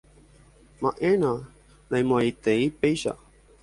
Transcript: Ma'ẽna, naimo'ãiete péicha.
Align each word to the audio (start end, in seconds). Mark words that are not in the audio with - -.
Ma'ẽna, 0.81 1.31
naimo'ãiete 1.89 2.53
péicha. 2.79 3.13